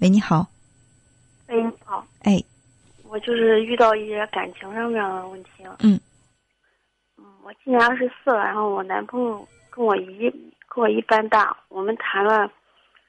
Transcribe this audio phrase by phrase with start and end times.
[0.00, 0.46] 喂，你好。
[1.48, 2.04] 喂，你好。
[2.22, 2.42] 哎，
[3.08, 5.50] 我就是遇到一些感情上面的问题。
[5.80, 5.98] 嗯。
[7.16, 10.30] 嗯，我今年二十四了，然后我男朋友跟我一
[10.68, 12.50] 跟我一般大，我们谈了，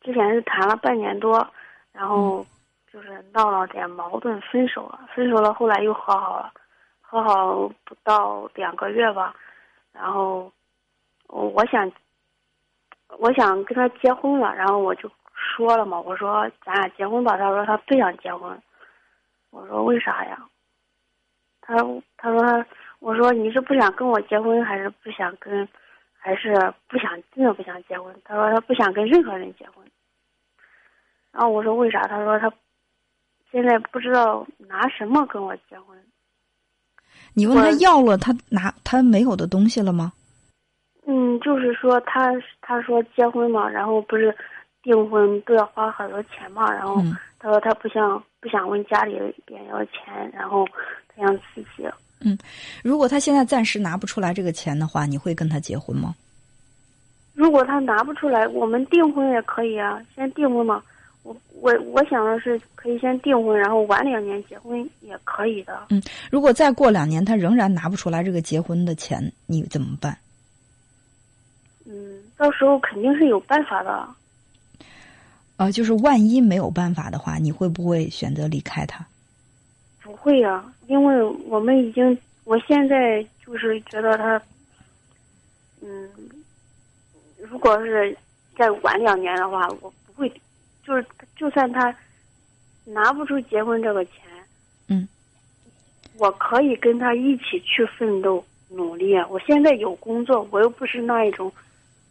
[0.00, 1.46] 之前是谈了半年多，
[1.92, 2.46] 然后
[2.92, 5.00] 就是闹了点矛盾，分手了。
[5.14, 6.52] 分手了，后来又和好了，
[7.00, 9.34] 和好不到两个月吧，
[9.92, 10.50] 然后
[11.26, 11.90] 我我想
[13.18, 15.10] 我想跟他结婚了，然后我就。
[15.40, 17.36] 说了嘛，我说咱俩结婚吧。
[17.36, 18.60] 他说他不想结婚。
[19.50, 20.38] 我说为啥呀？
[21.60, 21.74] 他
[22.16, 22.64] 他说他
[23.00, 25.68] 我说你是不想跟我结婚，还是不想跟，
[26.16, 26.54] 还是
[26.88, 28.14] 不想真的不想结婚？
[28.24, 29.84] 他说他不想跟任何人结婚。
[31.32, 32.00] 然后我说为啥？
[32.02, 32.52] 他说他
[33.50, 35.98] 现在不知道拿什么跟我结婚。
[37.34, 40.12] 你问他要了他拿他没有的东西了吗？
[41.06, 42.30] 嗯，就是说他
[42.60, 44.36] 他说结婚嘛，然后不是。
[44.82, 47.02] 订婚都要花很多钱嘛，然后
[47.38, 50.66] 他说他不想不想问家里边要钱，然后
[51.08, 51.86] 他想自己。
[52.20, 52.36] 嗯，
[52.82, 56.14] 如果他现在暂时拿不出来这个钱的话，你会跟他结婚吗？
[57.34, 60.82] 如果他拿不出来，我们订婚也可以啊，先订婚嘛。
[61.22, 65.86] 我我我想的是可以先订婚，然后晚两年结婚也可以的。
[65.90, 70.16] 嗯，如果再过两年他仍然拿不出来这个结婚的钱，你怎么办？
[71.86, 74.08] 嗯，到时候肯定是有办法的。
[75.60, 79.06] 啊，就是万一没有办法的话，你会不会选择离开他？
[80.02, 84.40] 不会呀，因为我们已经，我现在就是觉得他，
[85.82, 86.08] 嗯，
[87.38, 88.16] 如果是
[88.56, 90.32] 再晚两年的话，我不会，
[90.82, 91.04] 就是
[91.36, 91.94] 就算他
[92.86, 94.14] 拿不出结婚这个钱，
[94.88, 95.06] 嗯，
[96.16, 99.14] 我可以跟他一起去奋斗努力。
[99.28, 101.52] 我现在有工作，我又不是那一种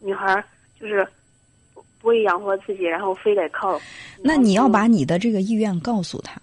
[0.00, 0.44] 女孩，
[0.80, 1.06] 就是。
[2.00, 3.80] 不会养活自己，然后非得靠。
[4.22, 6.40] 那你要把你的这个意愿告诉他。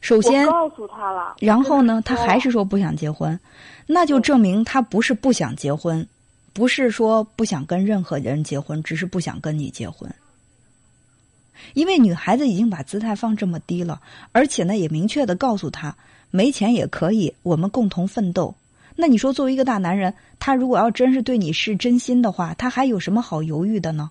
[0.00, 3.38] 首先告诉他了，然后呢，他还是说不想结婚，
[3.86, 6.06] 那就证明他不是不想结婚，
[6.52, 10.08] 不是说不想跟任何人结婚，只是不想跟你结婚。
[11.72, 14.00] 因为女孩子已经把姿态放这么低了，
[14.30, 15.96] 而且呢，也明确的告诉他，
[16.30, 18.54] 没钱也可以，我们共同奋斗。
[18.94, 24.10] 那你说，作为一个大男人，他如果要真是对你是真心的话，他还有什么好犹豫的呢？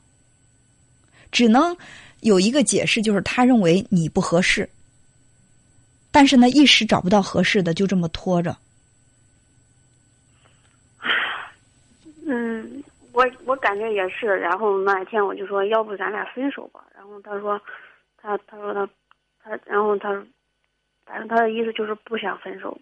[1.36, 1.76] 只能
[2.22, 4.70] 有一个解释，就是他认为你不合适，
[6.10, 8.56] 但是呢，一时找不到合适的，就这么拖着。
[12.26, 12.82] 嗯，
[13.12, 14.28] 我我感觉也是。
[14.28, 16.82] 然后那一天我就说，要不咱俩分手吧。
[16.96, 17.62] 然后他说，
[18.16, 18.88] 他他说他
[19.44, 20.10] 他，然后他，
[21.06, 22.80] 反正他的意思就是不想分手。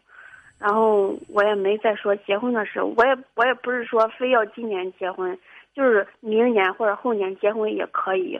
[0.63, 5.37] 然后我也没再说结婚的事，我也我也不是说非要今年结婚。
[5.75, 8.39] 就是明年或者后年结婚也可以，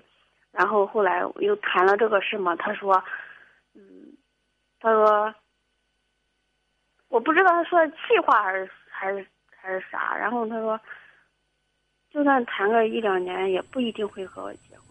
[0.51, 3.03] 然后后来我又谈了这个事嘛，他说，
[3.73, 4.15] 嗯，
[4.79, 5.33] 他说，
[7.09, 10.79] 我不知道他说的气话还是还是还是啥，然后他说，
[12.11, 14.85] 就算谈个一两年也不一定会和我结婚。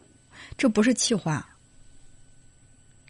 [0.58, 1.46] 这不是气话，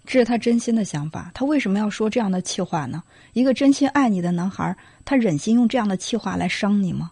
[0.04, 1.30] 这是他真心的想法。
[1.34, 3.02] 他为什么要说这样的气话呢？
[3.32, 7.10] 一个真心爱你的男孩，他忍心用这样的气话来伤你吗？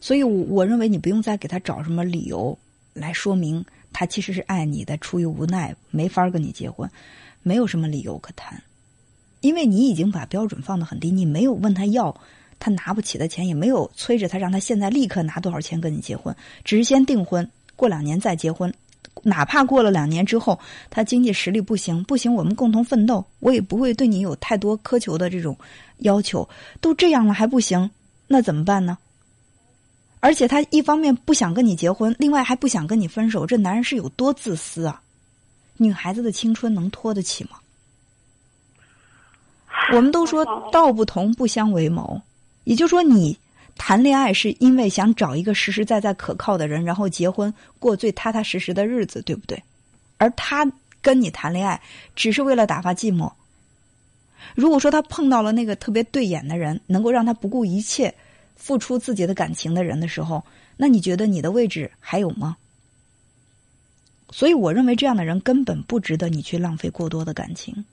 [0.00, 2.56] 所以，我我认为你不用再给他找什么理由
[2.92, 6.88] 来说明他其实是爱你的，出于无奈没法跟你结婚，
[7.42, 8.62] 没有什么理由可谈，
[9.40, 12.14] 因为你已经把标准放得很低，你没有问他要
[12.60, 18.72] 他拿不起的钱，也没有催着他让他现在立刻拿多少钱跟你结婚，只是先订婚，过两年再结婚，
[19.22, 20.58] 哪怕过了两年之后
[20.90, 25.56] 他经济实力不行，不行我们共同奋斗，我也不会对你有太多苛求的这种
[25.98, 26.48] 要求，
[26.80, 27.90] 都这样了还不行，
[28.26, 28.98] 那怎么办呢？
[30.20, 35.00] 而且他一方面不想跟你结婚，另外还不想跟你分手，这男人是有多自私啊！
[35.76, 37.50] 女孩子的青春能拖得起吗？
[39.92, 42.20] 我们都说道不同不相为谋，
[42.64, 43.38] 也就是说，你
[43.76, 49.62] 谈恋爱是因为想找一个实实在在可靠的人，然后结婚过最踏踏实实的日子，对不对？
[50.16, 50.70] 而他
[51.00, 51.80] 跟你谈恋爱
[52.14, 53.30] 只是为了打发寂寞。
[54.54, 58.14] 如果说他碰到了那个特别对眼的人，能够让他不顾一切。
[58.58, 60.42] 付出自己的感情的人的时候，
[60.78, 62.56] 那你觉得你的位置还有吗？
[64.30, 67.84] 所以，我认为这样的人根本不值得你去浪费过多的感情。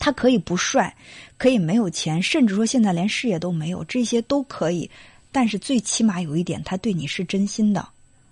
[0.00, 0.96] 他可以不帅，
[1.38, 4.90] 可以没有钱，甚至说现在连事业都没有，这些都可以。
[5.30, 7.86] 但是，最起码有一点，他对你是真心的。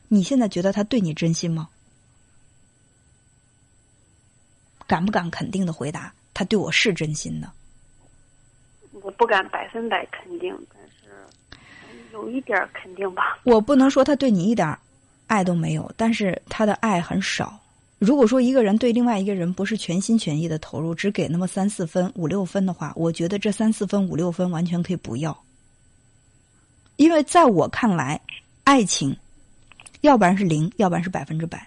[0.09, 1.69] 你现在觉得他对你真心吗？
[4.87, 7.53] 敢不敢肯定的回答，他对我是真心的？
[9.03, 10.53] 我不敢百分百肯定。
[10.73, 11.29] 但是
[12.13, 14.77] 有一点肯定吧，我不能说他对你一点
[15.27, 17.61] 爱都没有，但是他的爱很少。
[17.99, 25.37] 如果说一个人对另外一个人不是全心全意的投入，只给那么三四分、五六分的话，我觉得这三四分、五六分完全可以不要。
[26.97, 28.21] 因为在我看来，
[28.63, 29.17] 爱情，
[30.03, 31.67] 要不然是零，要不然是百分之百。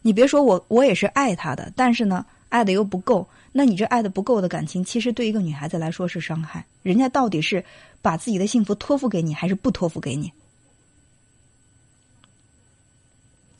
[0.00, 3.26] 你别说我，我也是爱他的，但是呢，爱的又不够。
[3.52, 6.64] 那你这爱的不够的感情，其实对一个女孩子来说是伤害。
[6.82, 7.62] 人家到底是
[8.00, 10.32] 把自己的幸福托付给你，还是不托付给你？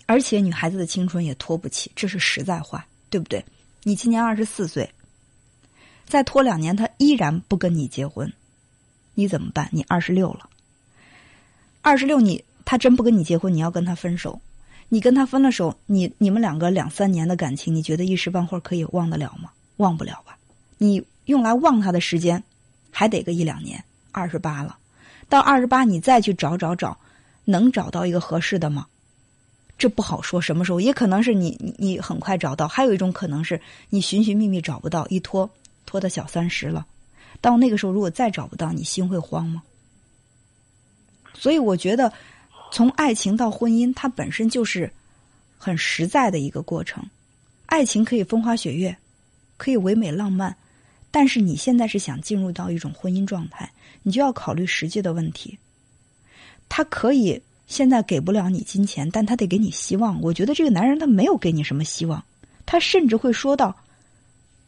[0.09, 3.45] 而且女孩子的青春也拖不起，这是实在话，对不对？
[3.83, 4.89] 你今年二十四岁，
[6.07, 8.33] 再拖两年，他依然不跟你结婚，
[9.13, 9.69] 你怎么办？
[9.71, 10.49] 你二十六了，
[11.83, 14.41] 二十六你他真不跟你结婚，你要跟他分手，
[14.89, 19.51] 你跟他分了手，你你们两个两三年的感情，你觉得一时半会儿可以忘得了吗？
[19.77, 20.39] 忘不了吧？
[20.79, 22.43] 你用来忘他的时间，
[22.91, 23.85] 还得个一两年。
[24.11, 24.79] 二十八了，
[25.29, 26.99] 到二十八你再去找找找，
[27.45, 28.87] 能找到一个合适的吗？
[29.79, 35.49] 这不好说，什么时候也可能是你你很快找到，还有一种可能是你寻寻觅觅找不到，一拖
[35.87, 36.85] 拖到小三十了，
[37.41, 39.63] 到那个时候如果再找不到，你心会慌吗？
[41.33, 42.13] 所以我觉得，
[42.73, 44.93] 从爱情到婚姻，它本身就是
[45.57, 47.05] 很实在的一个过程。
[47.67, 48.97] 爱情可以风花雪月，
[49.57, 50.57] 可以唯美浪漫，
[51.13, 53.71] 但是你现在是想进入到一种婚姻状态，
[54.03, 55.57] 你就要考虑实际的问题。
[56.69, 57.41] 它可以。
[57.69, 60.21] 现在给不了你金钱，但他得给你希望。
[60.23, 62.25] 我觉得这个男人他没有给你什么希望，
[62.65, 63.77] 他甚至会说到：“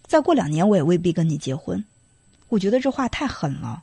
[0.06, 1.82] 再过两年我也未必跟你结婚。”
[2.48, 3.82] 我觉得这话太狠了。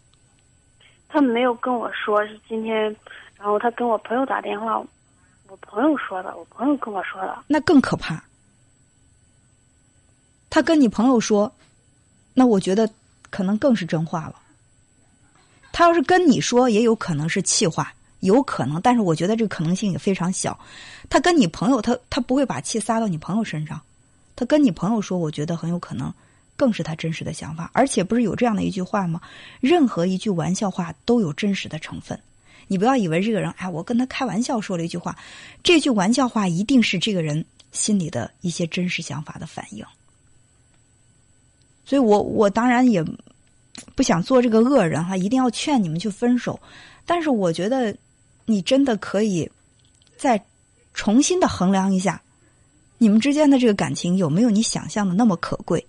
[1.10, 2.96] 他没有跟我说是今天，
[3.38, 4.78] 然后他跟我朋友打电话，
[5.48, 7.44] 我朋友说的，我朋友跟我说的。
[7.48, 8.24] 那更可怕。
[10.50, 11.52] 他跟你朋友说，
[12.36, 12.88] 那我觉得
[13.32, 14.36] 可能更是真话了。
[15.72, 17.92] 他要是跟你说，也有可能是气话。
[18.22, 20.60] 有可能，但是我觉得这个可能性也非常小。
[21.10, 23.80] 他跟你朋友，他他不会把气撒到你朋友身上。
[24.36, 26.14] 他跟你朋友说，我觉得很有可能，
[26.56, 27.70] 更是他真实的想法。
[27.74, 29.22] 而且不是有这样的一句话吗？
[29.62, 32.20] 任何一句玩笑话都有真实的成分。
[32.68, 35.18] 你不要以为这个人，哎，我跟他开玩笑说了一句话，
[35.64, 39.86] 这句玩笑话一定是这个人心里的一些真实想法的反应。
[41.86, 43.04] 所以我我当然也
[43.96, 46.60] 不想做这个恶人哈，一定要劝你们去分手。
[47.06, 47.96] 但是我觉得。
[48.50, 49.52] 你真的可以
[50.18, 50.42] 再
[50.94, 52.22] 重新的衡量一下，
[52.98, 55.86] 你们之间的这个感情有没有你想象的那么可贵？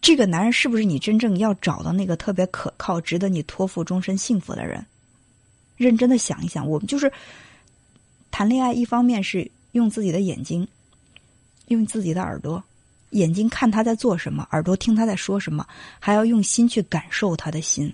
[0.00, 4.86] 这个男人是不是你真正要找到那个特别可靠、值得你托付终身幸福的人？
[5.76, 7.12] 认真的想一想，我们就是
[8.30, 10.66] 谈恋爱，一方面是用自己的眼睛，
[11.66, 12.62] 用自己的耳朵，
[13.10, 15.66] 眼睛看他在做什么，耳朵听他在说什么，
[15.98, 17.92] 还要用心去感受他的心，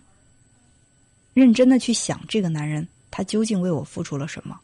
[1.32, 2.86] 认真的去想这个男人。
[3.16, 4.58] 他究竟为我付出了什么？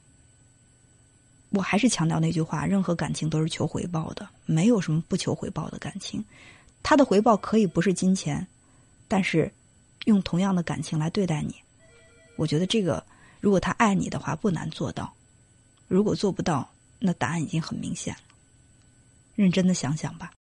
[1.51, 6.25] 我还是强调那句话：任何感情都是求回报的，没有什么不求回报的感情。
[6.83, 8.45] 他的回报可以不是金钱，
[9.07, 9.49] 但是
[10.07, 11.55] 用同样的感情来对待你，
[12.35, 13.07] 我觉得这个，
[13.39, 15.15] 如果他爱你的话，不难做到。
[15.87, 16.69] 如果做不到，
[16.99, 18.21] 那答案已经很明显了。
[19.37, 20.33] 认真的想想吧。